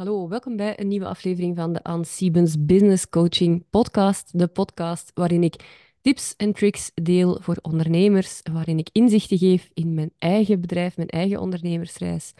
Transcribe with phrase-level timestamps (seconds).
[0.00, 4.38] Hallo, welkom bij een nieuwe aflevering van de Anne Siebens Business Coaching Podcast.
[4.38, 5.54] De podcast waarin ik
[6.00, 11.08] tips en tricks deel voor ondernemers, waarin ik inzichten geef in mijn eigen bedrijf, mijn
[11.08, 12.32] eigen ondernemersreis.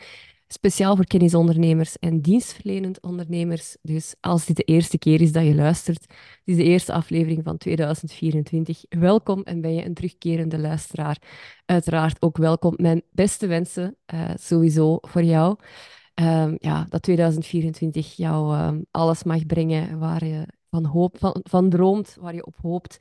[0.49, 3.77] Speciaal voor kennisondernemers en dienstverlenend ondernemers.
[3.83, 7.41] Dus als dit de eerste keer is dat je luistert, dit is de eerste aflevering
[7.45, 8.85] van 2024.
[8.89, 11.19] Welkom en ben je een terugkerende luisteraar.
[11.67, 12.75] Uiteraard ook welkom.
[12.77, 15.57] Mijn beste wensen uh, sowieso voor jou.
[16.21, 21.69] Um, ja, dat 2024 jou um, alles mag brengen waar je van, hoop, van, van
[21.69, 22.97] droomt, waar je op hoopt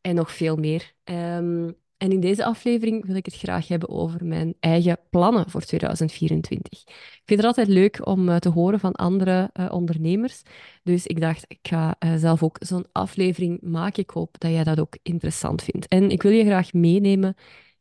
[0.00, 0.92] en nog veel meer.
[1.04, 5.60] Um, en in deze aflevering wil ik het graag hebben over mijn eigen plannen voor
[5.60, 6.80] 2024.
[6.82, 10.42] Ik vind het altijd leuk om uh, te horen van andere uh, ondernemers.
[10.82, 14.02] Dus ik dacht, ik ga uh, zelf ook zo'n aflevering maken.
[14.02, 15.88] Ik hoop dat jij dat ook interessant vindt.
[15.88, 17.34] En ik wil je graag meenemen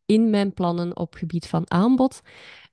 [0.09, 2.21] in mijn plannen op gebied van aanbod.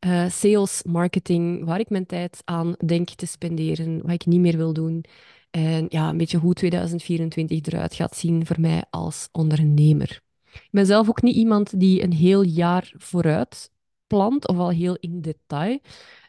[0.07, 4.57] Uh, sales, marketing, waar ik mijn tijd aan denk te spenderen, wat ik niet meer
[4.57, 5.05] wil doen.
[5.51, 10.21] En ja, een beetje hoe 2024 eruit gaat zien voor mij als ondernemer.
[10.53, 13.71] Ik ben zelf ook niet iemand die een heel jaar vooruit
[14.07, 15.79] plant, of al heel in detail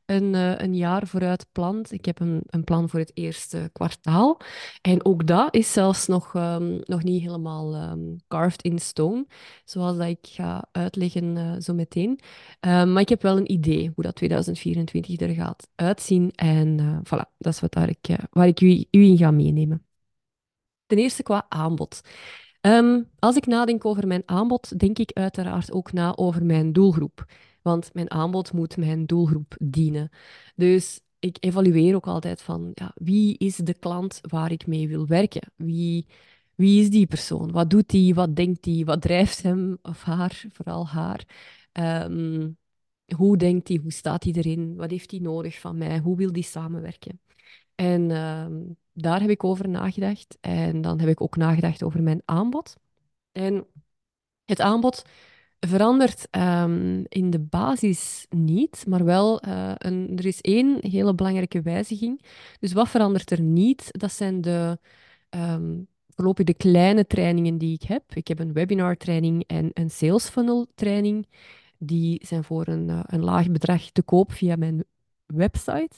[0.07, 1.91] een, uh, een jaar vooruit plant.
[1.91, 4.39] Ik heb een, een plan voor het eerste kwartaal.
[4.81, 9.25] En ook dat is zelfs nog, um, nog niet helemaal um, carved in stone,
[9.65, 12.19] zoals ik ga uitleggen uh, zo meteen.
[12.65, 16.31] Uh, maar ik heb wel een idee hoe dat 2024 er gaat uitzien.
[16.35, 19.85] En uh, voilà, dat is wat daar ik, waar ik u, u in ga meenemen.
[20.85, 22.01] Ten eerste qua aanbod.
[23.19, 27.25] Als ik nadenk over mijn aanbod, denk ik uiteraard ook na over mijn doelgroep
[27.67, 30.09] want mijn aanbod moet mijn doelgroep dienen.
[30.55, 35.07] Dus ik evalueer ook altijd van ja, wie is de klant waar ik mee wil
[35.07, 35.51] werken?
[35.55, 36.05] Wie,
[36.55, 37.51] wie is die persoon?
[37.51, 38.13] Wat doet die?
[38.15, 38.85] Wat denkt die?
[38.85, 40.45] Wat drijft hem of haar?
[40.51, 41.25] Vooral haar.
[41.73, 42.57] Um,
[43.15, 43.77] hoe denkt hij?
[43.77, 44.75] Hoe staat hij erin?
[44.75, 45.99] Wat heeft hij nodig van mij?
[45.99, 47.19] Hoe wil die samenwerken?
[47.75, 50.37] En um, daar heb ik over nagedacht.
[50.41, 52.75] En dan heb ik ook nagedacht over mijn aanbod.
[53.31, 53.65] En
[54.45, 55.03] het aanbod
[55.59, 59.43] verandert um, in de basis niet, maar wel
[59.77, 62.21] een, er is één hele belangrijke wijziging.
[62.59, 63.87] Dus wat verandert er niet?
[63.91, 64.79] Dat zijn de
[65.29, 65.87] um,
[66.17, 68.03] voorlopig de kleine trainingen die ik heb.
[68.13, 71.27] Ik heb een webinar training en een sales funnel training.
[71.77, 74.83] Die zijn voor een, uh, een laag bedrag te koop via mijn
[75.25, 75.95] website.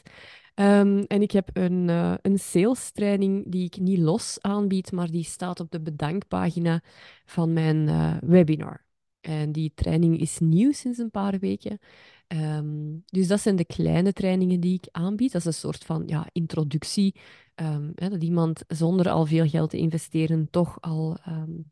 [0.56, 5.12] Um, en ik heb een, uh, een sales training die ik niet los aanbied, maar
[5.12, 6.82] die staat op de bedankpagina
[7.26, 7.90] van mijn
[8.20, 8.88] webinar.
[9.22, 11.80] En die training is nieuw sinds een paar weken.
[12.28, 15.32] Um, dus dat zijn de kleine trainingen die ik aanbied.
[15.32, 17.16] Dat is een soort van ja, introductie.
[17.56, 21.72] Um, hè, dat iemand zonder al veel geld te investeren toch al um,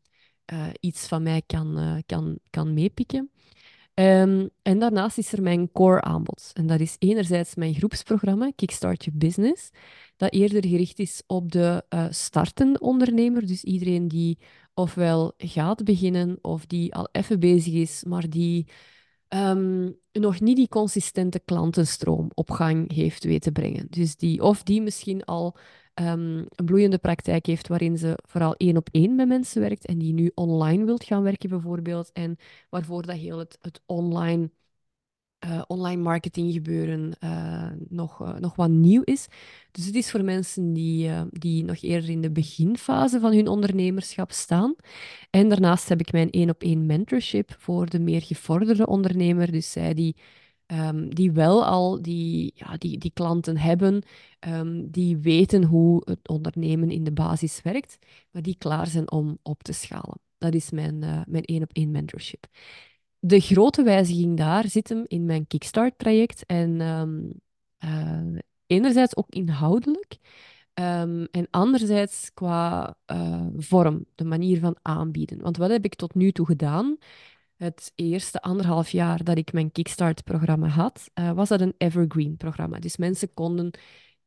[0.52, 3.30] uh, iets van mij kan, uh, kan, kan meepikken.
[4.62, 6.50] En daarnaast is er mijn core aanbod.
[6.54, 9.70] En dat is enerzijds mijn groepsprogramma Kickstart Your Business,
[10.16, 13.46] dat eerder gericht is op de uh, startende ondernemer.
[13.46, 14.38] Dus iedereen die
[14.78, 18.66] ofwel gaat beginnen of die al even bezig is, maar die
[19.28, 23.86] um, nog niet die consistente klantenstroom op gang heeft weten brengen.
[23.90, 25.56] Dus die, of die misschien al
[25.94, 29.98] um, een bloeiende praktijk heeft waarin ze vooral één op één met mensen werkt en
[29.98, 32.36] die nu online wilt gaan werken bijvoorbeeld en
[32.68, 34.50] waarvoor dat heel het, het online
[35.44, 39.26] uh, online marketing gebeuren uh, nog, uh, nog wat nieuw is.
[39.70, 44.32] Dus het is voor mensen die, die nog eerder in de beginfase van hun ondernemerschap
[44.32, 44.74] staan.
[45.30, 49.52] En daarnaast heb ik mijn één op één mentorship voor de meer gevorderde ondernemer.
[49.52, 50.16] Dus zij die,
[50.66, 54.02] um, die wel al die, ja, die, die klanten hebben,
[54.48, 57.98] um, die weten hoe het ondernemen in de basis werkt,
[58.30, 60.20] maar die klaar zijn om op te schalen.
[60.38, 62.46] Dat is mijn, mijn één op één mentorship
[63.18, 66.46] de grote wijziging daar zit hem in mijn Kickstart-traject.
[66.46, 67.32] En um,
[67.84, 70.16] uh, enerzijds ook inhoudelijk.
[70.74, 75.40] Um, en anderzijds qua uh, vorm, de manier van aanbieden.
[75.40, 76.96] Want wat heb ik tot nu toe gedaan?
[77.56, 82.78] Het eerste anderhalf jaar dat ik mijn Kickstart-programma had, uh, was dat een evergreen-programma.
[82.78, 83.70] Dus mensen konden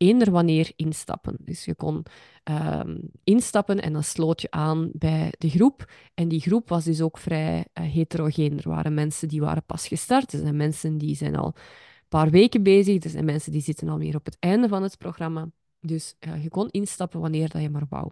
[0.01, 1.37] eender wanneer instappen.
[1.39, 2.03] Dus je kon
[2.43, 5.91] um, instappen en dan sloot je aan bij de groep.
[6.13, 8.57] En die groep was dus ook vrij uh, heterogeen.
[8.57, 10.33] Er waren mensen die waren pas gestart.
[10.33, 13.03] Er zijn mensen die zijn al een paar weken bezig.
[13.03, 15.49] Er zijn mensen die zitten alweer op het einde van het programma.
[15.79, 18.11] Dus je kon instappen wanneer dat je maar wou.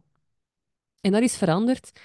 [1.01, 1.99] En dat is veranderd.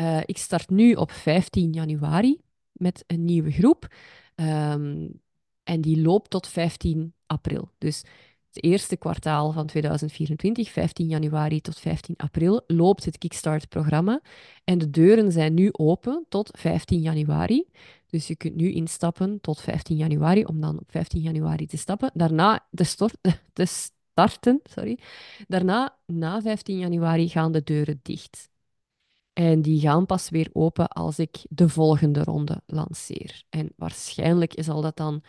[0.00, 2.40] Uh, ik start nu op 15 januari
[2.72, 3.94] met een nieuwe groep.
[4.34, 5.22] Um,
[5.62, 7.70] en die loopt tot 15 april.
[7.78, 8.04] Dus
[8.54, 14.20] het eerste kwartaal van 2024, 15 januari tot 15 april, loopt het Kickstart-programma.
[14.64, 17.64] En de deuren zijn nu open tot 15 januari.
[18.06, 22.10] Dus je kunt nu instappen tot 15 januari, om dan op 15 januari te stappen.
[22.14, 22.84] Daarna, de,
[23.66, 24.60] starten.
[24.64, 24.98] Sorry.
[25.48, 28.48] Daarna, na 15 januari, gaan de deuren dicht.
[29.32, 33.42] En die gaan pas weer open als ik de volgende ronde lanceer.
[33.48, 35.22] En waarschijnlijk zal dat dan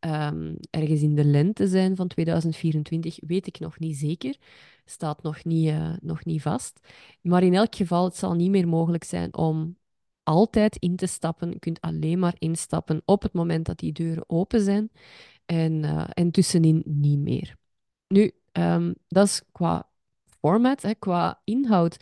[0.00, 4.36] um, ergens in de lente zijn van 2024, weet ik nog niet zeker.
[4.84, 6.80] Staat nog niet, uh, nog niet vast.
[7.22, 9.76] Maar in elk geval, het zal niet meer mogelijk zijn om
[10.22, 11.50] altijd in te stappen.
[11.50, 14.90] Je kunt alleen maar instappen op het moment dat die deuren open zijn.
[15.46, 17.56] En, uh, en tussenin niet meer.
[18.08, 19.88] Nu, um, dat is qua
[20.40, 21.96] format, hè, qua inhoud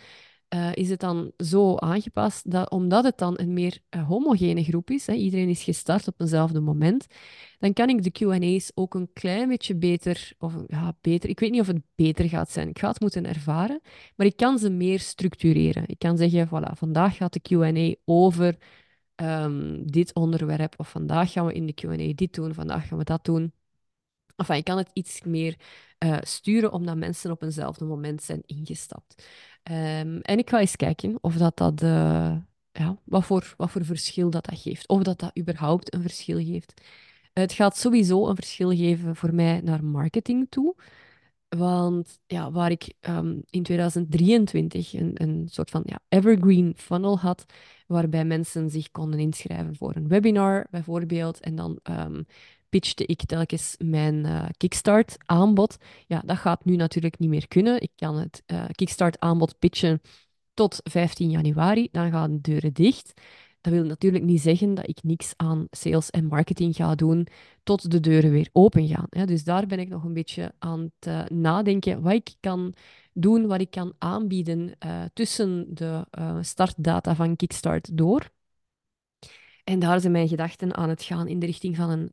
[0.55, 4.91] uh, is het dan zo aangepast dat omdat het dan een meer uh, homogene groep
[4.91, 7.07] is, hè, iedereen is gestart op eenzelfde moment,
[7.59, 11.51] dan kan ik de Q&A's ook een klein beetje beter, of ja, beter, ik weet
[11.51, 13.81] niet of het beter gaat zijn, ik ga het moeten ervaren,
[14.17, 15.83] maar ik kan ze meer structureren.
[15.87, 18.57] Ik kan zeggen, voilà, vandaag gaat de Q&A over
[19.17, 23.05] um, dit onderwerp, of vandaag gaan we in de Q&A dit doen, vandaag gaan we
[23.05, 23.53] dat doen.
[24.37, 25.57] Enfin, ik kan het iets meer
[26.05, 29.27] uh, sturen omdat mensen op eenzelfde moment zijn ingestapt.
[29.71, 32.37] Um, en ik ga eens kijken of dat, dat uh,
[32.73, 34.89] ja, wat, voor, wat voor verschil dat, dat geeft.
[34.89, 36.81] Of dat dat überhaupt een verschil geeft.
[37.33, 40.75] Het gaat sowieso een verschil geven voor mij naar marketing toe.
[41.49, 47.45] Want ja, waar ik um, in 2023 een, een soort van ja, evergreen funnel had,
[47.87, 52.27] waarbij mensen zich konden inschrijven voor een webinar bijvoorbeeld, en dan um,
[52.69, 55.77] pitchte ik telkens mijn uh, Kickstart-aanbod.
[56.07, 57.81] Ja, dat gaat nu natuurlijk niet meer kunnen.
[57.81, 60.01] Ik kan het uh, Kickstart-aanbod pitchen
[60.55, 61.89] tot 15 januari.
[61.93, 63.21] Dan gaan de deuren dicht.
[63.67, 67.27] Dat wil natuurlijk niet zeggen dat ik niks aan sales en marketing ga doen
[67.63, 69.27] tot de deuren weer open gaan.
[69.27, 72.75] Dus daar ben ik nog een beetje aan het uh, nadenken wat ik kan
[73.13, 74.79] doen, wat ik kan aanbieden
[75.13, 76.07] tussen de
[76.41, 78.31] startdata van Kickstart door.
[79.65, 82.13] En daar zijn mijn gedachten aan het gaan in de richting van een,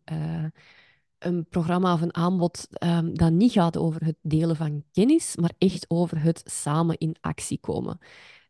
[1.18, 5.54] een programma of een aanbod um, dat niet gaat over het delen van kennis, maar
[5.58, 8.00] echt over het samen in actie komen.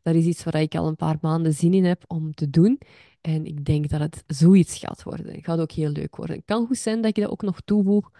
[0.04, 2.80] Dat is iets waar ik al een paar maanden zin in heb om te doen.
[3.22, 5.34] En ik denk dat het zoiets gaat worden.
[5.34, 6.36] Het gaat ook heel leuk worden.
[6.36, 8.12] Het kan goed zijn dat ik dat ook nog toevoeg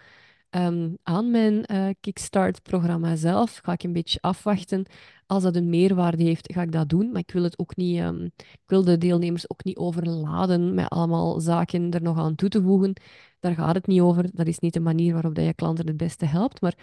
[0.50, 3.60] um, aan mijn uh, Kickstart-programma zelf.
[3.62, 4.86] Ga ik een beetje afwachten.
[5.26, 7.10] Als dat een meerwaarde heeft, ga ik dat doen.
[7.10, 10.88] Maar ik wil, het ook niet, um, ik wil de deelnemers ook niet overladen met
[10.88, 12.92] allemaal zaken er nog aan toe te voegen.
[13.40, 14.28] Daar gaat het niet over.
[14.32, 16.60] Dat is niet de manier waarop dat je klanten het beste helpt.
[16.60, 16.74] Maar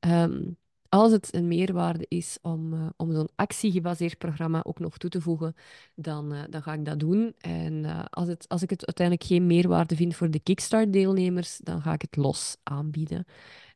[0.00, 0.56] um,
[0.94, 5.20] als het een meerwaarde is om, uh, om zo'n actiegebaseerd programma ook nog toe te
[5.20, 5.54] voegen,
[5.94, 7.34] dan, uh, dan ga ik dat doen.
[7.38, 11.82] En uh, als, het, als ik het uiteindelijk geen meerwaarde vind voor de Kickstart-deelnemers, dan
[11.82, 13.24] ga ik het los aanbieden.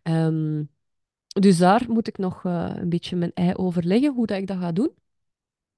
[0.02, 0.70] Um,
[1.28, 4.72] dus daar moet ik nog een beetje mijn ei overleggen hoe dat ik dat ga
[4.72, 4.92] doen.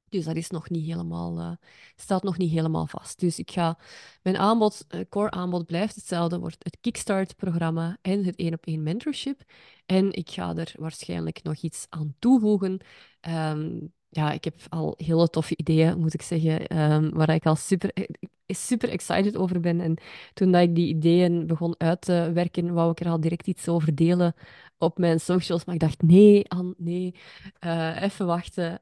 [0.08, 1.56] Dus dat is nog niet helemaal,
[1.96, 3.20] staat nog niet helemaal vast.
[3.20, 3.78] Dus ik ga,
[4.22, 9.42] mijn aanbod, core aanbod blijft hetzelfde, wordt het Kickstart-programma en het één op één mentorship.
[9.90, 12.80] En ik ga er waarschijnlijk nog iets aan toevoegen.
[13.28, 17.56] Um, ja, ik heb al hele toffe ideeën, moet ik zeggen, um, waar ik al
[17.56, 18.04] super, eh,
[18.46, 19.80] super excited over ben.
[19.80, 19.96] En
[20.34, 23.68] toen dat ik die ideeën begon uit te werken, wou ik er al direct iets
[23.68, 24.34] over delen
[24.80, 25.64] op mijn socials.
[25.64, 27.14] Maar ik dacht, nee, Anne, nee,
[27.64, 28.80] uh, even wachten.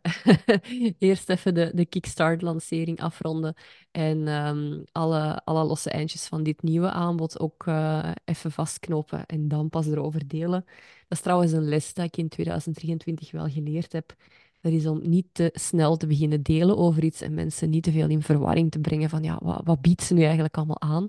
[0.99, 3.55] Eerst even de, de Kickstart-lancering afronden.
[3.91, 9.49] En um, alle, alle losse eindjes van dit nieuwe aanbod ook uh, even vastknopen en
[9.49, 10.65] dan pas erover delen.
[11.09, 14.15] Dat is trouwens een les dat ik in 2023 wel geleerd heb.
[14.61, 17.93] Dat is om niet te snel te beginnen delen over iets en mensen niet te
[17.93, 21.09] veel in verwarring te brengen van ja, wat, wat biedt ze nu eigenlijk allemaal aan?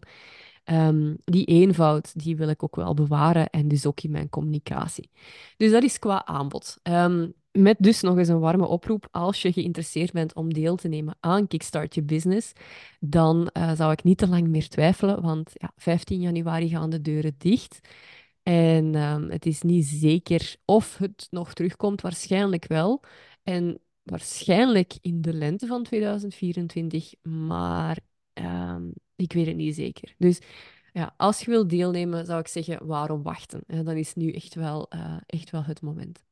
[0.71, 5.09] Um, die eenvoud, die wil ik ook wel bewaren en dus ook in mijn communicatie.
[5.57, 6.77] Dus dat is qua aanbod.
[6.83, 9.07] Um, met dus nog eens een warme oproep.
[9.11, 12.53] Als je geïnteresseerd bent om deel te nemen aan Kickstart Je Business,
[12.99, 17.01] dan uh, zou ik niet te lang meer twijfelen, want ja, 15 januari gaan de
[17.01, 17.79] deuren dicht.
[18.43, 23.03] En um, het is niet zeker of het nog terugkomt, waarschijnlijk wel.
[23.43, 27.97] En waarschijnlijk in de lente van 2024, maar
[29.19, 30.15] ik weet het niet zeker.
[30.17, 30.39] Dus
[30.93, 33.63] ja, als je wilt deelnemen, zou ik zeggen, waarom wachten?
[33.67, 36.23] Ja, dan is nu echt wel, uh, echt wel het moment.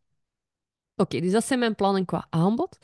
[0.96, 2.78] Oké, dus dat zijn mijn plannen qua aanbod.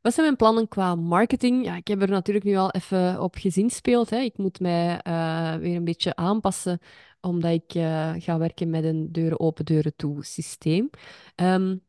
[0.00, 1.64] Wat zijn mijn plannen qua marketing?
[1.64, 4.10] Ja, ik heb er natuurlijk nu al even op gezinspeeld.
[4.10, 4.18] Hè.
[4.18, 6.78] Ik moet mij uh, weer een beetje aanpassen,
[7.20, 10.90] omdat ik uh, ga werken met een deuren open, deuren toe systeem.
[11.36, 11.82] Um,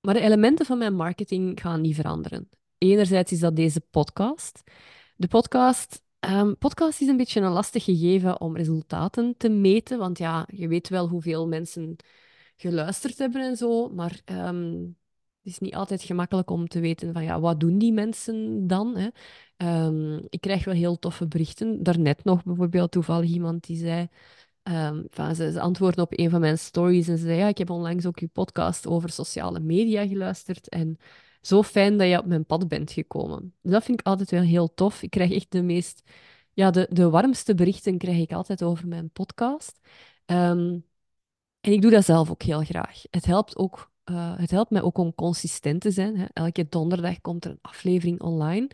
[0.00, 2.48] maar de elementen van mijn marketing gaan niet veranderen.
[2.78, 4.62] Enerzijds is dat deze podcast.
[5.16, 10.18] De podcast, um, podcast is een beetje een lastig gegeven om resultaten te meten, want
[10.18, 11.96] ja, je weet wel hoeveel mensen
[12.56, 14.96] geluisterd hebben en zo, maar um,
[15.42, 18.96] het is niet altijd gemakkelijk om te weten van ja, wat doen die mensen dan?
[18.96, 19.08] Hè?
[19.86, 21.82] Um, ik krijg wel heel toffe berichten.
[21.82, 24.08] Daarnet nog bijvoorbeeld toevallig iemand die zei
[25.34, 28.06] ze, ze antwoorden op een van mijn stories en ze zei, ja, ik heb onlangs
[28.06, 30.98] ook je podcast over sociale media geluisterd en
[31.46, 33.54] zo fijn dat je op mijn pad bent gekomen.
[33.62, 35.02] Dus dat vind ik altijd wel heel tof.
[35.02, 36.02] Ik krijg echt de meest,
[36.52, 39.80] ja, de, de warmste berichten krijg ik altijd over mijn podcast.
[40.26, 40.84] Um,
[41.60, 43.02] en ik doe dat zelf ook heel graag.
[43.10, 46.16] Het helpt, ook, uh, het helpt mij ook om consistent te zijn.
[46.16, 46.24] Hè.
[46.32, 48.70] Elke donderdag komt er een aflevering online.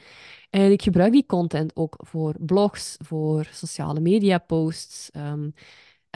[0.50, 5.54] En ik gebruik die content ook voor blogs, voor sociale media posts, um,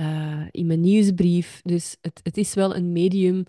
[0.00, 1.60] uh, in mijn nieuwsbrief.
[1.64, 3.44] Dus het, het is wel een medium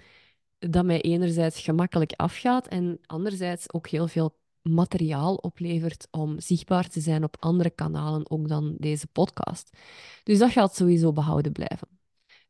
[0.70, 7.00] dat mij enerzijds gemakkelijk afgaat en anderzijds ook heel veel materiaal oplevert om zichtbaar te
[7.00, 9.78] zijn op andere kanalen, ook dan deze podcast.
[10.24, 11.88] Dus dat gaat sowieso behouden blijven.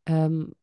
[0.03, 0.53] Um,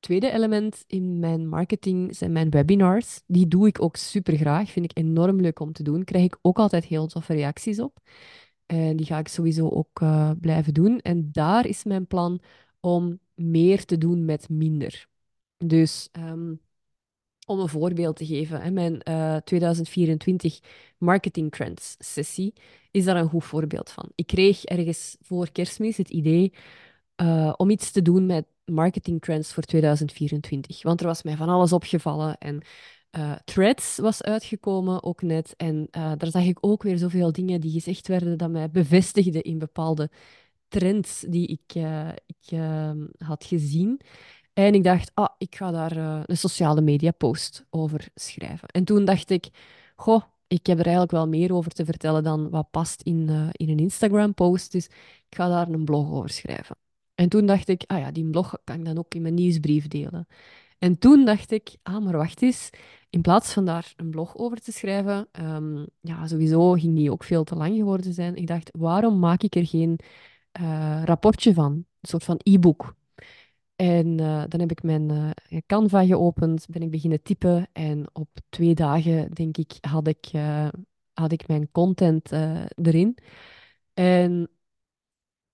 [0.00, 3.20] tweede element in mijn marketing zijn mijn webinars.
[3.26, 4.70] Die doe ik ook super graag.
[4.70, 6.04] Vind ik enorm leuk om te doen.
[6.04, 7.98] Krijg ik ook altijd heel toffe reacties op.
[8.66, 10.98] En die ga ik sowieso ook uh, blijven doen.
[10.98, 12.40] En daar is mijn plan
[12.80, 15.08] om meer te doen met minder.
[15.56, 16.60] Dus um,
[17.48, 20.58] om een voorbeeld te geven, hè, mijn uh, eh, 2024
[20.98, 22.52] Marketing Trends sessie
[22.90, 24.10] is daar een goed voorbeeld van.
[24.14, 26.52] Ik kreeg ergens voor kerstmis het idee
[27.22, 30.82] uh, om iets te doen met marketing trends voor 2024.
[30.82, 32.60] Want er was mij van alles opgevallen en
[33.18, 35.54] uh, Threads was uitgekomen ook net.
[35.56, 39.58] En daar zag ik ook weer zoveel dingen die gezegd werden dat mij bevestigden in
[39.58, 40.10] bepaalde
[40.68, 41.82] trends die ik,
[42.26, 42.58] ik
[43.18, 44.00] had gezien.
[44.58, 45.96] En ik dacht, ah, ik ga daar
[46.26, 48.68] een sociale media post over schrijven.
[48.68, 49.48] En toen dacht ik,
[49.96, 53.68] goh, ik heb er eigenlijk wel meer over te vertellen dan wat past in, in
[53.68, 54.72] een Instagram post.
[54.72, 54.86] Dus
[55.28, 56.76] ik ga daar een blog over schrijven.
[57.14, 59.88] En toen dacht ik, ah ja, die blog kan ik dan ook in mijn nieuwsbrief
[59.88, 60.26] delen.
[60.78, 62.70] En toen dacht ik, ah, maar wacht eens.
[63.10, 67.24] In plaats van daar een blog over te schrijven, um, ja, sowieso ging die ook
[67.24, 68.36] veel te lang geworden zijn.
[68.36, 69.98] Ik dacht, waarom maak ik er geen
[70.60, 71.72] uh, rapportje van?
[71.72, 72.96] Een soort van e-book.
[73.78, 77.68] En uh, dan heb ik mijn uh, Canva geopend, ben ik beginnen typen.
[77.72, 80.30] En op twee dagen, denk ik, had ik,
[81.12, 82.32] had ik mijn content
[82.74, 83.18] erin.
[83.94, 84.50] En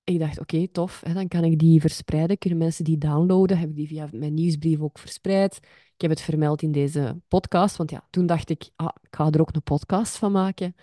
[0.05, 1.03] ik dacht, oké, tof.
[1.07, 2.39] Hè, dan kan ik die verspreiden.
[2.39, 3.59] Kunnen mensen die downloaden?
[3.59, 5.57] Heb ik die via mijn nieuwsbrief ook verspreid?
[5.95, 7.77] Ik heb het vermeld in deze podcast.
[7.77, 10.75] Want ja, toen dacht ik, ah, ik ga er ook een podcast van maken.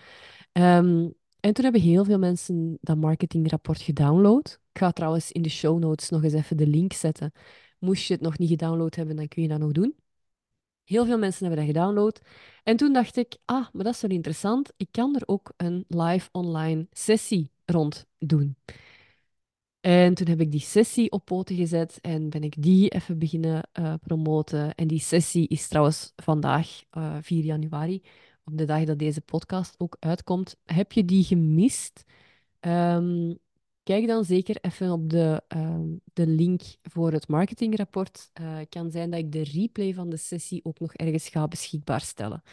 [0.53, 4.60] Um, en toen hebben heel veel mensen dat marketingrapport gedownload.
[4.73, 7.31] Ik ga trouwens in de show notes nog eens even de link zetten.
[7.79, 9.95] Moest je het nog niet gedownload hebben, dan kun je dat nog doen.
[10.83, 12.21] Heel veel mensen hebben dat gedownload.
[12.63, 14.73] En toen dacht ik, ah, maar dat is wel interessant.
[14.77, 18.55] Ik kan er ook een live online sessie rond doen.
[19.79, 23.69] En toen heb ik die sessie op poten gezet en ben ik die even beginnen
[23.79, 24.75] uh, promoten.
[24.75, 28.03] En die sessie is trouwens vandaag, uh, eh, 4 januari,
[28.43, 30.55] op de dag dat deze podcast ook uitkomt.
[30.65, 32.03] Heb je die gemist?
[32.59, 33.39] Um,
[33.83, 38.31] kijk dan zeker even op de, um, de link voor het marketingrapport.
[38.41, 42.01] Uh, kan zijn dat ik de replay van de sessie ook nog ergens ga beschikbaar
[42.01, 42.43] stellen.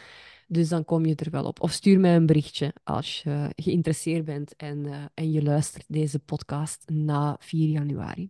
[0.47, 1.61] Dus dan kom je er wel op.
[1.61, 6.19] Of stuur mij een berichtje als je geïnteresseerd bent en, uh, en je luistert deze
[6.19, 8.29] podcast na 4 januari.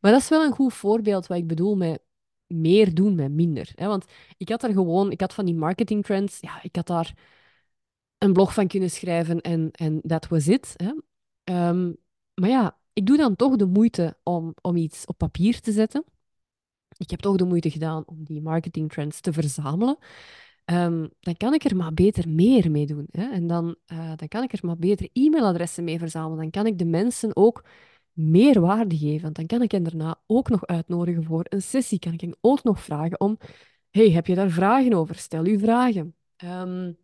[0.00, 2.00] Maar dat is wel een goed voorbeeld wat ik bedoel met
[2.46, 3.72] meer doen met minder.
[3.74, 3.86] Hè?
[3.86, 4.04] Want
[4.36, 7.14] ik had er gewoon, ik had van die marketing trends, ja, ik had daar
[8.18, 10.74] een blog van kunnen schrijven en, en that was it.
[10.76, 10.92] Hè?
[11.50, 11.96] Um,
[12.34, 16.04] maar ja, ik doe dan toch de moeite om, om iets op papier te zetten.
[16.96, 19.96] Ik heb toch de moeite gedaan om die marketing trends te verzamelen.
[20.64, 23.06] Um, dan kan ik er maar beter meer mee doen.
[23.10, 23.30] Hè?
[23.30, 26.38] En dan, uh, dan kan ik er maar beter e-mailadressen mee verzamelen.
[26.38, 27.64] Dan kan ik de mensen ook
[28.12, 29.22] meer waarde geven.
[29.22, 31.98] Want dan kan ik hen daarna ook nog uitnodigen voor een sessie.
[31.98, 33.38] Kan ik hen ook nog vragen om...
[33.90, 35.14] hey, heb je daar vragen over?
[35.14, 36.14] Stel uw vragen.
[36.44, 36.96] Um,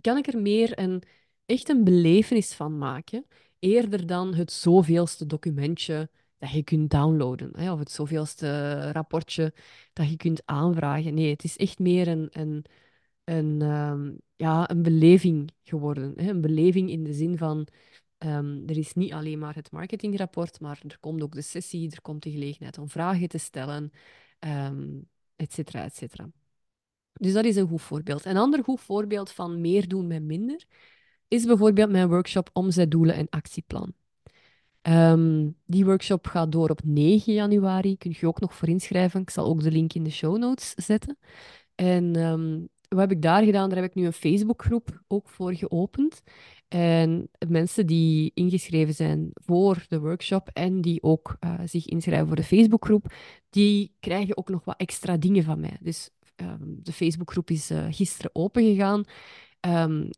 [0.00, 1.02] kan ik er meer een,
[1.46, 3.26] echt een belevenis van maken,
[3.58, 7.50] eerder dan het zoveelste documentje dat je kunt downloaden.
[7.56, 7.72] Hè?
[7.72, 9.54] Of het zoveelste rapportje
[9.92, 11.14] dat je kunt aanvragen.
[11.14, 12.28] Nee, het is echt meer een...
[12.30, 12.64] een
[13.28, 16.12] een, um, ja, een beleving geworden.
[16.16, 16.30] Hè?
[16.30, 17.66] Een beleving in de zin van,
[18.18, 22.00] um, er is niet alleen maar het marketingrapport, maar er komt ook de sessie, er
[22.00, 23.90] komt de gelegenheid om vragen te stellen,
[24.40, 26.30] um, et cetera, et cetera.
[27.12, 28.24] Dus dat is een goed voorbeeld.
[28.24, 30.64] Een ander goed voorbeeld van meer doen met minder
[31.28, 33.92] is bijvoorbeeld mijn workshop Omzetdoelen en Actieplan.
[34.82, 37.96] Um, die workshop gaat door op 9 januari.
[37.96, 39.20] Kun je ook nog voor inschrijven.
[39.20, 41.18] Ik zal ook de link in de show notes zetten.
[41.74, 43.68] En um, wat heb ik daar gedaan?
[43.68, 46.22] Daar heb ik nu een Facebookgroep ook voor geopend.
[46.68, 52.36] En mensen die ingeschreven zijn voor de workshop en die ook uh, zich inschrijven voor
[52.36, 53.12] de Facebookgroep,
[53.50, 55.76] die krijgen ook nog wat extra dingen van mij.
[55.80, 59.04] Dus um, de Facebookgroep is uh, gisteren opengegaan.
[59.60, 60.10] Um,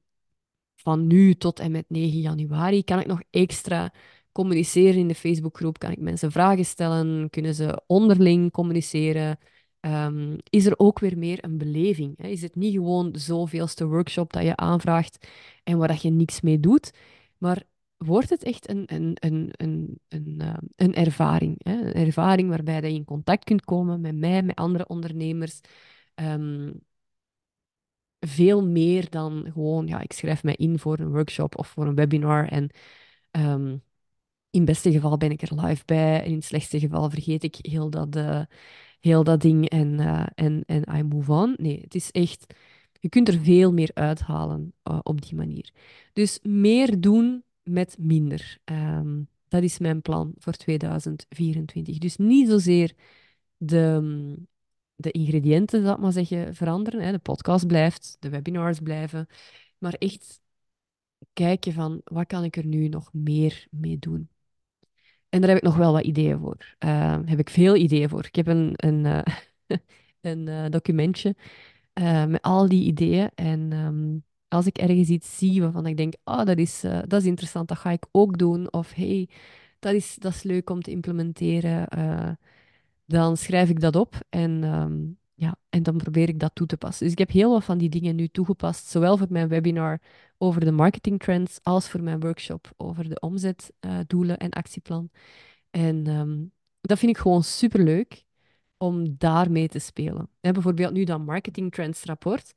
[0.83, 3.93] van nu tot en met 9 januari kan ik nog extra
[4.33, 5.79] communiceren in de Facebookgroep?
[5.79, 7.31] Kan ik mensen vragen stellen?
[7.31, 9.39] Kunnen ze onderling communiceren?
[9.81, 12.15] Ehm, is er ook weer meer een beleving?
[12.17, 12.29] Hè?
[12.29, 15.27] Is het niet gewoon zoveelste workshop dat je aanvraagt
[15.65, 16.93] en waar dat je niks mee doet,
[17.39, 17.63] maar
[17.97, 21.55] wordt het echt een, een, een, een, een, uh, een ervaring?
[21.59, 21.73] Hè?
[21.73, 25.61] Een ervaring waarbij dat je in contact kunt komen met mij, met andere ondernemers.
[26.15, 26.81] Um,
[28.21, 31.95] veel meer dan gewoon, ja, ik schrijf mij in voor een workshop of voor een
[31.95, 32.71] webinar en
[33.31, 33.83] um,
[34.51, 37.43] in het beste geval ben ik er live bij en in het slechtste geval vergeet
[37.43, 38.43] ik heel dat, uh,
[39.01, 41.55] heel dat ding en, uh, en, en I move on.
[41.57, 42.55] Nee, het is echt,
[43.01, 45.71] je kunt er veel meer uithalen uh, op die manier.
[46.13, 48.59] Dus meer doen met minder.
[48.65, 51.99] Um, dat is mijn plan voor 2024.
[51.99, 52.95] Dus niet zozeer
[53.57, 54.37] de,
[55.01, 57.03] de ingrediënten, ik maar zeggen, veranderen.
[57.03, 57.13] Hè.
[57.13, 59.27] De podcast blijft, de webinars blijven.
[59.79, 60.41] Maar echt
[61.33, 64.29] kijken van, wat kan ik er nu nog meer mee doen?
[65.29, 66.77] En daar heb ik nog wel wat ideeën voor.
[66.85, 68.25] Uh, heb ik veel ideeën voor.
[68.25, 69.23] Ik heb een, een, uh,
[70.21, 71.37] een uh, documentje
[72.29, 73.31] met al die ideeën.
[73.35, 77.25] En um, als ik ergens iets zie waarvan ik denk, oh, dat is, dat is
[77.25, 78.73] interessant, dat ga ik ook doen.
[78.73, 79.29] Of hey,
[79.79, 81.89] dat is, dat is leuk om te implementeren.
[83.11, 86.77] Dan schrijf ik dat op en, um, ja, en dan probeer ik dat toe te
[86.77, 87.03] passen.
[87.05, 90.01] Dus ik heb heel wat van die dingen nu toegepast, zowel voor mijn webinar
[90.39, 95.11] over de marketingtrends als voor mijn workshop over de omzetdoelen uh, en actieplan.
[95.71, 98.25] En um, dat vind ik gewoon superleuk
[98.77, 100.29] om daarmee te spelen.
[100.41, 102.55] En bijvoorbeeld nu dat marketingtrends rapport.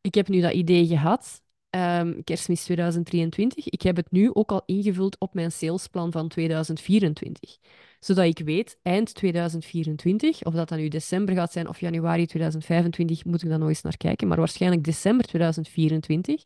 [0.00, 3.68] Ik heb nu dat idee gehad, um, kerstmis 2023.
[3.68, 7.58] Ik heb het nu ook al ingevuld op mijn salesplan van 2024.
[7.98, 13.24] Zodat ik weet, eind 2024, of dat dan nu december gaat zijn of januari 2025,
[13.24, 14.28] moet ik dan nog eens naar kijken.
[14.28, 16.44] Maar waarschijnlijk december 2024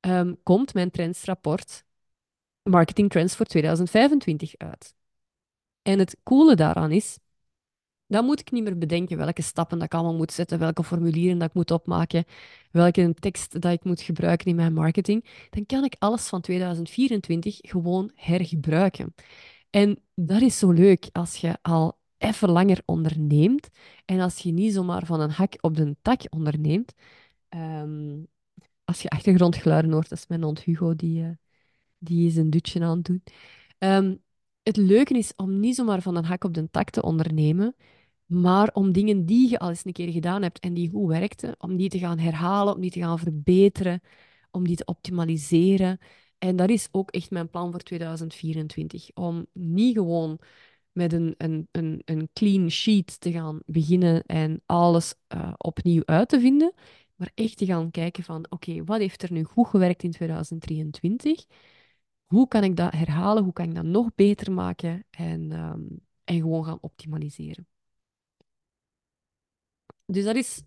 [0.00, 1.84] um, komt mijn trendsrapport
[2.62, 4.94] Marketing Trends voor 2025 uit.
[5.82, 7.18] En het coole daaraan is,
[8.06, 11.38] dan moet ik niet meer bedenken welke stappen dat ik allemaal moet zetten, welke formulieren
[11.38, 12.24] dat ik moet opmaken,
[12.70, 15.24] welke tekst dat ik moet gebruiken in mijn marketing.
[15.50, 19.14] Dan kan ik alles van 2024 gewoon hergebruiken.
[19.76, 23.68] En dat is zo leuk als je al even langer onderneemt
[24.04, 26.94] en als je niet zomaar van een hak op de tak onderneemt.
[27.48, 28.26] Um,
[28.84, 31.28] als je achtergrondgeluiden hoort, dat is mijn hond Hugo, die, uh,
[31.98, 33.22] die is een dutje aan het doen.
[33.78, 34.22] Um,
[34.62, 37.74] het leuke is om niet zomaar van een hak op de tak te ondernemen,
[38.26, 41.54] maar om dingen die je al eens een keer gedaan hebt en die goed werkten,
[41.58, 44.00] om die te gaan herhalen, om die te gaan verbeteren,
[44.50, 45.98] om die te optimaliseren.
[46.38, 49.10] En dat is ook echt mijn plan voor 2024.
[49.14, 50.38] Om niet gewoon
[50.92, 56.28] met een, een, een, een clean sheet te gaan beginnen en alles uh, opnieuw uit
[56.28, 56.72] te vinden,
[57.14, 61.44] maar echt te gaan kijken van, oké, wat heeft er nu goed gewerkt in 2023?
[62.26, 63.44] Hoe kan ik dat herhalen?
[63.44, 65.04] Hoe kan ik dat nog beter maken?
[65.10, 67.66] En, um, en gewoon gaan optimaliseren.
[70.06, 70.62] Dus dat is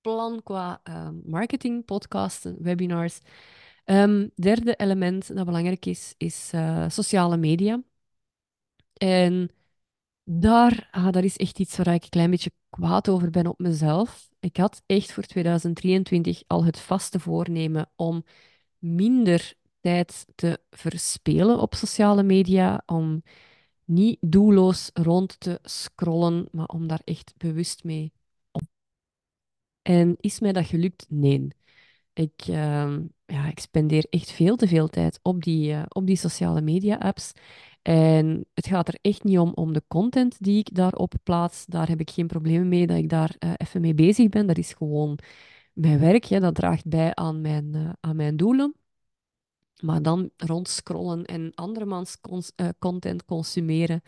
[0.00, 3.20] plan qua um, marketing, podcasten, webinars.
[3.84, 7.82] Um, derde element dat belangrijk is, is uh, sociale media.
[8.94, 9.50] En
[10.24, 13.58] daar, ah, dat is echt iets waar ik een klein beetje kwaad over ben op
[13.58, 14.28] mezelf.
[14.40, 18.24] Ik had echt voor 2023 al het vaste voornemen om
[18.78, 23.22] minder tijd te verspelen op sociale media, om
[23.84, 28.12] niet doelloos rond te scrollen, maar om daar echt bewust mee
[28.50, 28.68] om.
[29.82, 31.06] En is mij dat gelukt?
[31.08, 31.48] Nee.
[32.12, 32.96] Ik, uh,
[33.34, 37.32] ja, ik spendeer echt veel te veel tijd op die, uh, op die sociale media-apps.
[37.82, 41.66] En het gaat er echt niet om, om de content die ik daarop plaats.
[41.66, 44.46] Daar heb ik geen problemen mee dat ik daar uh, even mee bezig ben.
[44.46, 45.18] Dat is gewoon
[45.72, 46.24] mijn werk.
[46.24, 48.74] Ja, dat draagt bij aan mijn, uh, aan mijn doelen.
[49.80, 54.02] Maar dan rondscrollen en andermans cons content consumeren.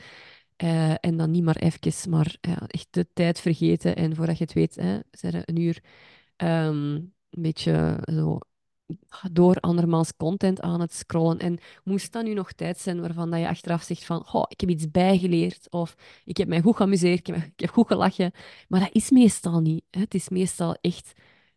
[1.00, 2.36] en dan niet maar even, maar
[2.66, 3.96] echt de tijd vergeten.
[3.96, 4.98] En voordat je het weet, hè,
[5.44, 5.82] een uur
[6.36, 6.94] um,
[7.30, 8.38] een beetje zo
[9.32, 11.38] door andermans content aan het scrollen.
[11.38, 14.60] En moest dat nu nog tijd zijn waarvan dat je achteraf zegt van oh, ik
[14.60, 15.94] heb iets bijgeleerd of
[16.24, 18.32] ik heb mij goed geamuseerd, ik heb, goed gelachen.
[18.68, 19.84] Maar dat is meestal niet.
[19.90, 21.12] Het is meestal echt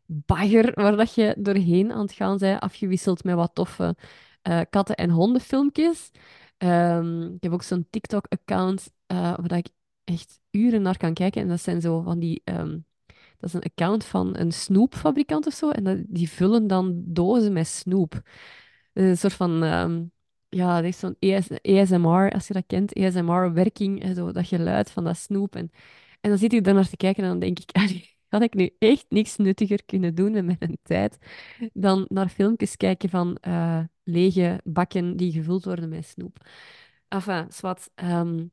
[0.05, 3.95] bagger waar dat je doorheen aan het gaan bent, afgewisseld met wat toffe
[4.43, 6.11] uh, katten- en hondenfilmpjes.
[6.57, 9.67] Um, ik heb ook zo'n TikTok-account uh, waar ik
[10.03, 11.41] echt uren naar kan kijken.
[11.41, 12.85] En dat zijn zo van die um,
[13.39, 15.69] dat is een account van een snoepfabrikant of zo.
[15.69, 18.21] En die vullen dan dozen met snoep.
[18.93, 20.12] Een soort van, um,
[20.49, 21.15] ja, dat is zo'n
[21.62, 25.56] ASMR, als je dat kent, ASMR-werking, zo, dat geluid van dat snoep.
[25.56, 25.71] En,
[26.21, 27.71] en dan zit ik daar naar te kijken en dan denk ik,
[28.30, 31.17] had ik nu echt niks nuttiger kunnen doen met mijn tijd
[31.73, 36.38] dan naar filmpjes kijken van eh, lege bakken die gevuld worden met snoep.
[37.08, 37.89] Enfin, zwart.
[37.95, 38.45] Ehm,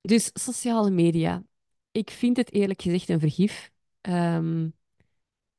[0.00, 1.42] dus sociale media.
[1.90, 3.70] Ik vind het eerlijk gezegd een vergif.
[4.06, 4.68] Ehm,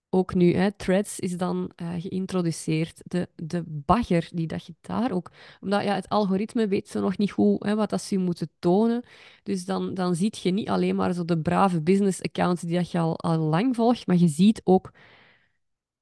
[0.10, 3.02] ook nu, hè, Threads is dan uh, geïntroduceerd.
[3.06, 5.32] De, de bagger die dat je daar ook...
[5.62, 9.04] Omdat ja, het algoritme weet zo nog niet goed hè, wat dat ze moeten tonen.
[9.44, 12.92] Dus dan, dan zie je niet alleen maar zo de brave business accounts die dat
[12.92, 14.92] je al, al lang volgt, maar je ziet ook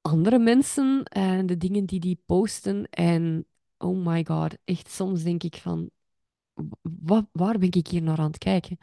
[0.00, 2.88] andere mensen en de dingen die die posten.
[2.90, 3.46] En
[3.78, 5.90] oh my god, echt soms denk ik van,
[6.82, 8.78] wat, waar ben ik hier naar aan het kijken?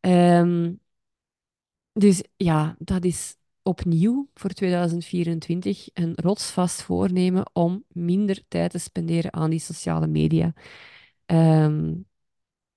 [0.00, 0.72] Ehm,
[1.98, 9.32] dus ja, dat is opnieuw voor 2024 een rotsvast voornemen om minder tijd te spenderen
[9.32, 10.52] aan die sociale media.
[11.26, 11.94] Ehm,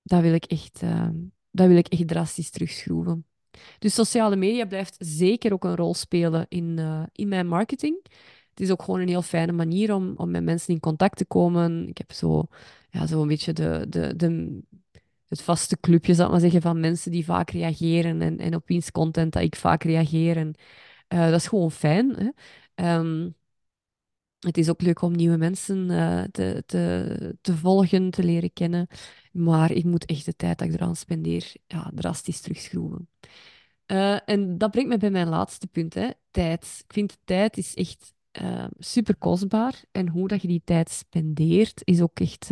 [0.02, 1.08] dat, wil ik echt, uh,
[1.50, 3.26] wil ik echt drastisch terugschroeven.
[3.78, 8.00] Dus sociale media blijft zeker ook een rol spelen in, uh, in mijn marketing.
[8.50, 11.24] Het is ook gewoon een heel fijne manier om, om met mensen in contact te
[11.26, 11.88] komen.
[11.88, 12.46] Ik heb zo,
[12.90, 14.60] ja, zo een beetje de, de, de,
[15.30, 18.68] het vaste clubje, zal ik maar zeggen, van mensen die vaak reageren en, en op
[18.68, 20.36] wiens content dat ik vaak reageer.
[20.36, 20.54] En,
[21.08, 22.32] uh, dat is gewoon fijn.
[22.74, 22.96] Hè?
[22.98, 23.34] Um,
[24.38, 28.86] het is ook leuk om nieuwe mensen uh, te, te, te volgen, te leren kennen.
[29.32, 33.08] Maar ik moet echt de tijd dat ik eraan spendeer ja, drastisch terugschroeven.
[33.86, 36.10] Uh, en dat brengt me bij mijn laatste punt, hè.
[36.30, 36.82] tijd.
[36.86, 38.14] Ik vind tijd is echt
[38.78, 39.82] super kostbaar.
[39.92, 42.50] En hoe dat je die tijd spendeert, is ook echt...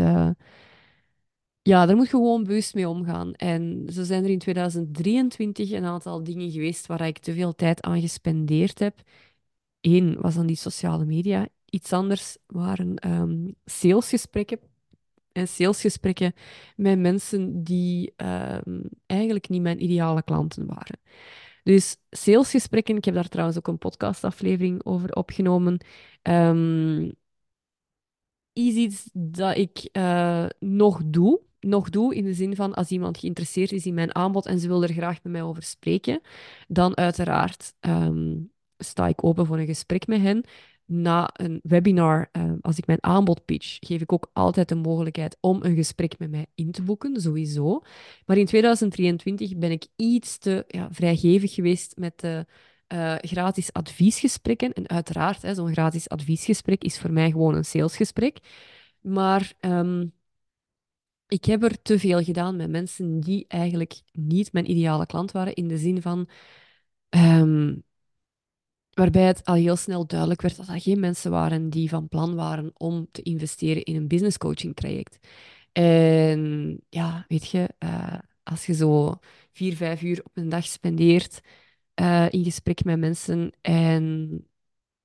[1.68, 3.32] Ja, daar moet je gewoon bewust mee omgaan.
[3.34, 7.82] En zo zijn er in 2023 een aantal dingen geweest waar ik te veel tijd
[7.82, 9.02] aan gespendeerd heb.
[9.80, 11.48] Eén was dan die sociale media.
[11.64, 14.60] Iets anders waren um, salesgesprekken.
[15.32, 16.34] En salesgesprekken
[16.76, 20.98] met mensen die um, eigenlijk niet mijn ideale klanten waren.
[21.62, 25.80] Dus salesgesprekken, ik heb daar trouwens ook een podcastaflevering over opgenomen.
[26.22, 27.12] Um,
[28.52, 31.46] is iets dat ik uh, nog doe.
[31.60, 34.68] Nog doe in de zin van als iemand geïnteresseerd is in mijn aanbod en ze
[34.68, 36.20] wil er graag met mij over spreken,
[36.68, 40.44] dan uiteraard um, sta ik open voor een gesprek met hen
[40.88, 45.36] na een webinar, uh, als ik mijn aanbod pitch, geef ik ook altijd de mogelijkheid
[45.40, 47.82] om een gesprek met mij in te boeken, sowieso.
[48.26, 52.46] Maar in 2023 ben ik iets te ja, vrijgevig geweest met de
[52.92, 54.72] uh, gratis adviesgesprekken.
[54.72, 58.38] En uiteraard, zo'n gratis adviesgesprek is voor mij gewoon een salesgesprek.
[59.00, 60.12] Maar um,
[61.28, 65.54] ik heb er te veel gedaan met mensen die eigenlijk niet mijn ideale klant waren,
[65.54, 66.28] in de zin van...
[67.08, 67.86] Um,
[68.98, 72.34] Waarbij het al heel snel duidelijk werd dat dat geen mensen waren die van plan
[72.34, 75.18] waren om te investeren in een business coaching traject.
[75.72, 79.18] En ja, weet je, uh, als je zo
[79.52, 81.40] vier, vijf uur op een dag spendeert
[82.00, 84.47] uh, in gesprek met mensen en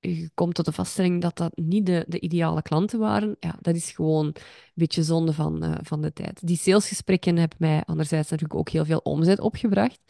[0.08, 3.74] je komt tot de vaststelling dat dat niet de, de ideale klanten waren, ja, dat
[3.74, 4.34] is gewoon een
[4.74, 6.46] beetje zonde van, uh, van de tijd.
[6.46, 10.00] Die salesgesprekken hebben mij anderzijds natuurlijk ook heel veel omzet opgebracht.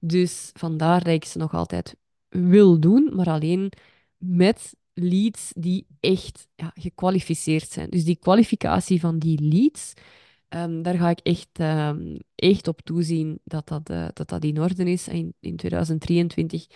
[0.00, 1.96] Dus vandaar dat ik ze nog altijd
[2.28, 3.72] wil doen, maar alleen
[4.16, 7.90] met leads die echt ja, gekwalificeerd zijn.
[7.90, 9.92] Dus die kwalificatie van die leads,
[10.48, 14.60] um, daar ga ik echt, um, echt op toezien dat dat, uh, dat dat in
[14.60, 15.08] orde is.
[15.08, 16.66] En in, 2023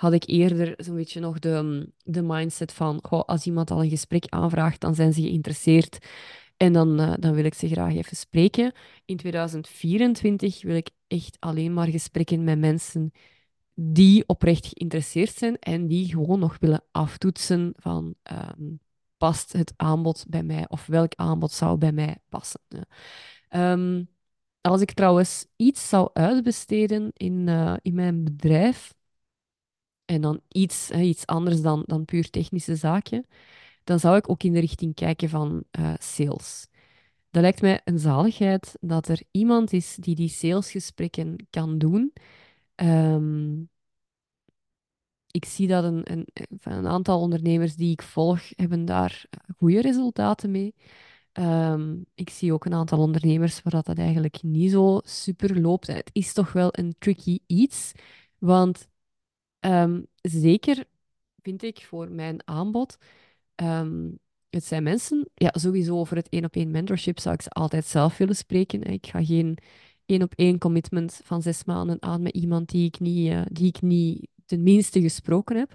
[0.00, 4.24] had ik eerder zo'n beetje nog de, de mindset van, als iemand al een gesprek
[4.28, 5.98] aanvraagt, dan zijn ze geïnteresseerd.
[6.56, 8.72] En dan, uh, dan wil ik ze graag even spreken.
[9.04, 13.12] In 2024 wil ik echt alleen maar gesprekken met mensen
[13.74, 18.14] die oprecht geïnteresseerd zijn en die gewoon nog willen aftoetsen van
[18.58, 18.80] um,
[19.16, 22.60] past het aanbod bij mij of welk aanbod zou bij mij passen.
[23.50, 24.08] Um,
[24.60, 28.98] als ik trouwens iets zou uitbesteden in, uh, in mijn bedrijf,
[30.10, 33.26] en dan iets, hè, iets anders dan, dan puur technische zaken,
[33.84, 36.66] dan zou ik ook in de richting kijken van uh, sales.
[37.30, 42.12] Dat lijkt mij een zaligheid dat er iemand is die die salesgesprekken kan doen
[42.82, 43.68] Um,
[45.30, 46.26] ik zie dat een, een,
[46.62, 49.24] een, aantal ondernemers die ik volg, hebben daar
[49.56, 50.74] goede resultaten mee.
[51.32, 55.86] Um, ik zie ook een aantal ondernemers waar dat, dat eigenlijk niet zo super loopt.
[55.86, 57.92] het is toch wel een tricky iets,
[58.38, 58.88] want
[59.60, 60.84] um, zeker
[61.42, 62.96] vind ik voor mijn aanbod,
[63.56, 64.18] um,
[64.50, 67.86] het zijn mensen, ja, sowieso over het één op één mentorship zou ik ze altijd
[67.86, 68.82] zelf willen spreken.
[68.82, 69.58] Ik ga geen
[70.06, 73.66] één op één commitment van zes maanden aan met iemand die ik niet, uh, die
[73.66, 75.74] ik niet tenminste gesproken heb.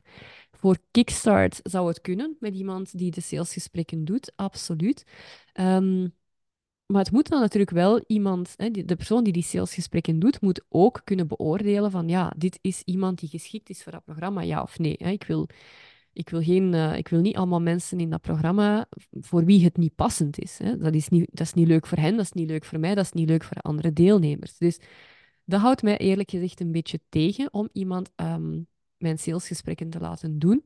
[0.52, 5.06] Voor Kickstart zou het kunnen met iemand die de salesgesprekken doet, absoluut.
[5.60, 6.14] Um,
[6.86, 10.66] Maar het moet dan natuurlijk wel iemand, hè, de persoon die die salesgesprekken doet, moet
[10.70, 14.62] ook kunnen beoordelen van ja, dit is iemand die geschikt is voor dat programma, ja
[14.62, 14.96] of nee.
[14.98, 15.10] Hè.
[15.10, 15.48] Ik wil,
[16.14, 19.78] ik wil, geen, eh, ik wil niet allemaal mensen in dat programma voor wie het
[19.78, 20.58] niet passend is.
[20.58, 20.78] Hè.
[20.78, 22.96] Dat is niet, dat is niet leuk voor hen, dat is niet leuk voor mij,
[22.96, 24.58] dat is niet leuk voor andere deelnemers.
[24.58, 24.80] Dus
[25.46, 28.62] dat houdt mij eerlijk gezegd een beetje tegen om iemand ehm,
[28.98, 30.66] mijn salesgesprekken te laten doen.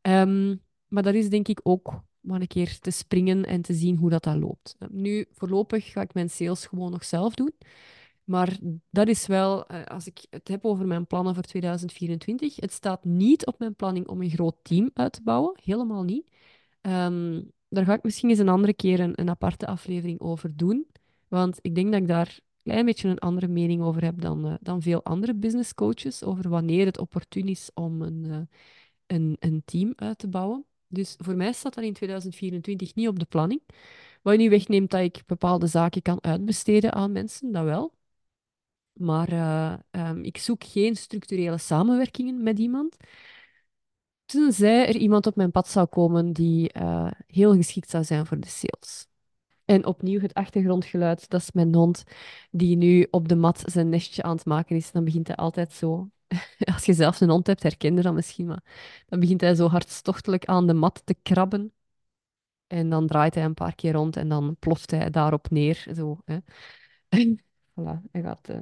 [0.00, 0.56] Ehm,
[0.88, 4.10] maar dat is denk ik ook maar een keer te springen en te zien hoe
[4.10, 4.76] dat, dat loopt.
[4.90, 7.52] Nu, voorlopig ga ik mijn sales gewoon nog zelf doen.
[8.24, 8.58] Maar
[8.90, 13.04] dat is wel, eh, als ik het heb over mijn plannen voor 2024, het staat
[13.04, 15.58] niet op mijn planning om een groot team uit te bouwen.
[15.62, 16.30] Helemaal niet.
[16.80, 20.86] Ehm, daar ga ik misschien eens een andere keer een, een aparte aflevering over doen.
[21.28, 24.46] Want ik denk dat ik daar een klein beetje een andere mening over heb dan,
[24.46, 26.22] eh, dan veel andere business coaches.
[26.24, 28.40] Over wanneer het opportun is om een, eh,
[29.06, 30.64] een, een team uit te bouwen.
[30.92, 33.62] Dus voor mij staat dat in 2024 niet op de planning.
[34.22, 37.92] Wat niet wegneemt dat ik bepaalde zaken kan uitbesteden aan mensen, dat wel.
[38.92, 42.96] Maar eh, ehm, ik zoek geen structurele samenwerkingen met iemand.
[44.24, 48.40] Tenzij er iemand op mijn pad zou komen die eh, heel geschikt zou zijn voor
[48.40, 49.06] de sales.
[49.64, 52.04] En opnieuw het achtergrondgeluid, dat is mijn hond
[52.50, 54.92] die nu op de mat zijn nestje aan het maken is.
[54.92, 56.10] Dan begint hij altijd zo.
[56.74, 58.62] Als je zelf een hond hebt, herken je dat misschien, maar
[59.06, 61.72] dan begint hij zo hartstochtelijk aan de mat te krabben.
[62.66, 65.86] En dan draait hij een paar keer rond en dan ploft hij daarop neer.
[65.94, 66.38] Zo, hè.
[67.80, 68.60] Voilà, hij gaat, eh,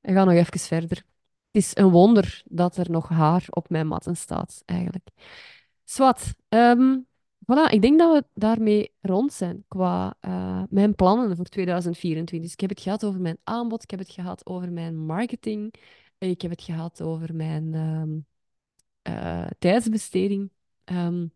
[0.00, 0.96] hij gaat nog even verder.
[0.96, 5.08] Het is een wonder dat er nog haar op mijn matten staat, eigenlijk.
[5.84, 6.98] Swat, ehm,
[7.44, 12.40] voilà, ik denk dat we daarmee rond zijn qua eh, mijn plannen voor 2024.
[12.40, 15.74] Dus ik heb het gehad over mijn aanbod, ik heb het gehad over mijn marketing,
[16.30, 18.18] ik heb het gehad over mijn ehm,
[19.02, 20.50] eh, tijdsbesteding.
[20.84, 21.26] Ehm,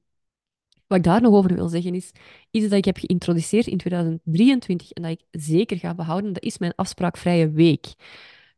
[0.87, 2.13] wat ik daar nog over wil zeggen is,
[2.51, 6.59] iets dat ik heb geïntroduceerd in 2023 en dat ik zeker ga behouden, dat is
[6.59, 7.95] mijn afspraakvrije week.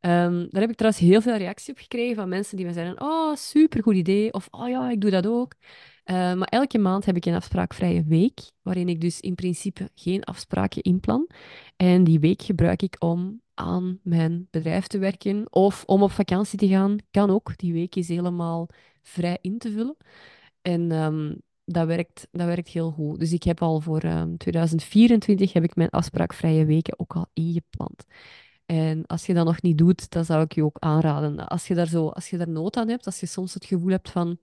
[0.01, 3.01] Ehm, daar heb ik trouwens heel veel reactie op gekregen van mensen die me zeiden,
[3.01, 5.55] oh, supergoed idee, of oh ja, ik doe dat ook.
[6.11, 10.25] Uh, maar elke maand heb ik een afspraakvrije week, waarin ik dus in principe geen
[10.25, 11.29] afspraken inplan.
[11.77, 16.59] En die week gebruik ik om aan mijn bedrijf te werken of om op vakantie
[16.59, 16.97] te gaan.
[17.11, 17.57] Kan ook.
[17.57, 18.69] Die week is helemaal
[19.03, 19.97] vrij in te vullen.
[20.63, 23.19] En um, dat werkt, dat werkt heel goed.
[23.19, 28.05] Dus ik heb al voor um, 2024 heb ik mijn afspraakvrije weken ook al ingepland.
[28.67, 31.49] En als je dat nog niet doet, dan zou ik je ook aanraden.
[31.49, 33.91] Als je daar, zo, als je daar nood aan hebt, als je soms het gevoel
[33.91, 34.39] hebt van,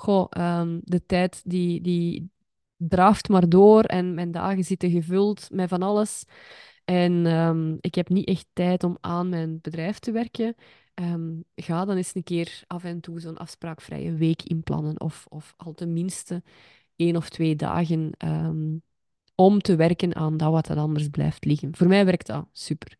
[0.00, 0.26] goh,
[0.60, 2.30] um, de tijd die, die
[2.76, 6.24] draaft maar door en mijn dagen zitten gevuld met van alles.
[6.84, 10.54] En um, ik heb niet echt tijd om aan mijn bedrijf te werken.
[10.94, 15.00] Um, ga dan eens een keer af en toe zo'n afspraakvrije week inplannen.
[15.00, 16.42] Of, of al tenminste
[16.96, 18.10] één of twee dagen
[19.34, 21.76] om te werken aan dat wat er anders blijft liggen.
[21.76, 22.96] Voor mij werkt dat super.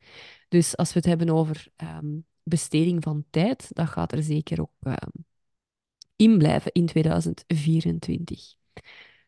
[0.49, 1.69] Dus als we het hebben over
[2.43, 4.73] besteding van tijd, dat gaat er zeker ook
[6.21, 8.55] um, in blijven in 2024.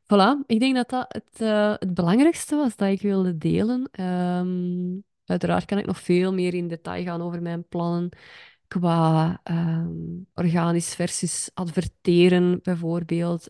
[0.03, 3.89] Voilà, ik denk dat dat het, uh, het belangrijkste was dat ik wilde delen.
[4.01, 8.09] Um, uiteraard kan ik nog veel meer in detail gaan over mijn plannen
[8.69, 9.41] qua
[10.35, 13.49] organisch versus adverteren, bijvoorbeeld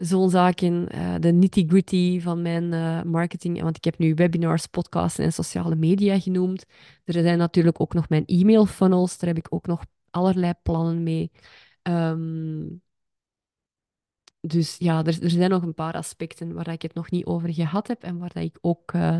[0.00, 3.62] zo'n zaken, uh, de nitty-gritty van mijn uh, marketing.
[3.62, 6.64] Want ik heb nu webinars, podcasts en sociale media genoemd.
[7.04, 9.18] Er zijn natuurlijk ook nog mijn e-mail funnels.
[9.18, 11.30] Daar heb ik ook nog allerlei plannen mee.
[11.82, 12.82] Um,
[14.40, 17.54] dus ja, er, er, zijn nog een paar aspecten waar ik het nog niet over
[17.54, 18.92] gehad heb en waar dat ik ook.
[18.92, 19.18] Uh...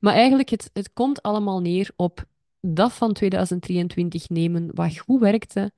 [0.00, 2.24] Maar eigenlijk, het, het komt allemaal neer op
[2.60, 5.72] dat van 2023 nemen, wat goed werkte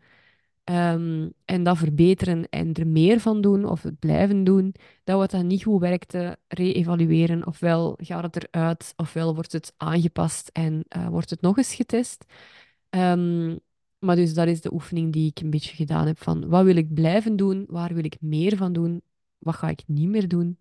[0.65, 4.75] Um, en dat verbeteren en er meer van doen of het blijven doen.
[5.05, 7.47] Dat wat dan niet goed werkte, re-evalueren.
[7.47, 12.25] Ofwel gaat het eruit, ofwel wordt het aangepast en uh, wordt het nog eens getest.
[12.91, 13.61] Um,
[14.03, 16.77] maar dus dat is de oefening die ik een beetje gedaan heb van wat wil
[16.77, 19.03] ik blijven doen, waar wil ik meer van doen,
[19.39, 20.59] wat ga ik niet meer doen.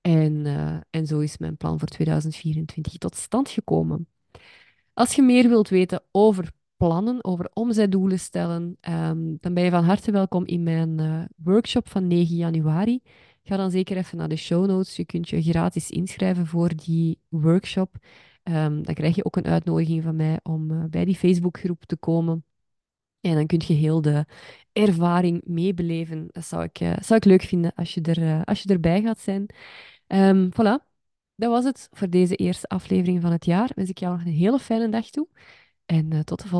[0.00, 4.08] En, uh, en zo is mijn plan voor 2024 tot stand gekomen.
[4.92, 9.84] Als je meer wilt weten over plannen, over omzetdoelen stellen, um, dan ben je van
[9.84, 13.00] harte welkom in mijn uh, workshop van 9 januari.
[13.42, 14.96] Ga dan zeker even naar de show notes.
[14.96, 17.96] Je kunt je gratis inschrijven voor die workshop.
[18.48, 21.96] Um, dan krijg je ook een uitnodiging van mij om uh, bij die Facebookgroep te
[21.96, 22.44] komen.
[23.20, 24.24] En dan kun je heel de
[24.72, 26.28] ervaring meebeleven.
[26.30, 29.18] Dat zou ik, uh, zou ik leuk vinden als je, er, als je erbij gaat
[29.18, 29.46] zijn.
[30.06, 30.84] Um, voilà,
[31.34, 33.70] dat was het voor deze eerste aflevering van het jaar.
[33.74, 35.28] Wens ik jou nog een hele fijne dag toe.
[35.86, 36.54] En tot de volgende.